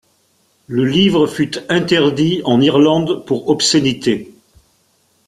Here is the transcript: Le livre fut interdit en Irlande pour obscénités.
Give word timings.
Le 0.65 0.83
livre 0.83 1.27
fut 1.27 1.59
interdit 1.69 2.41
en 2.43 2.59
Irlande 2.59 3.23
pour 3.27 3.49
obscénités. 3.49 4.33